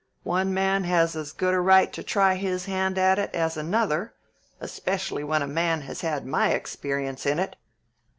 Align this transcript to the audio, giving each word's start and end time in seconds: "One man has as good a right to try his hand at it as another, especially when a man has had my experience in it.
"One 0.23 0.51
man 0.51 0.83
has 0.85 1.15
as 1.15 1.31
good 1.31 1.53
a 1.53 1.59
right 1.59 1.93
to 1.93 2.01
try 2.01 2.33
his 2.33 2.65
hand 2.65 2.97
at 2.97 3.19
it 3.19 3.29
as 3.35 3.55
another, 3.55 4.15
especially 4.59 5.23
when 5.23 5.43
a 5.43 5.47
man 5.47 5.81
has 5.81 6.01
had 6.01 6.25
my 6.25 6.53
experience 6.53 7.23
in 7.23 7.37
it. 7.37 7.55